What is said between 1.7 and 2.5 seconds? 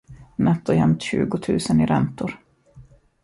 i räntor.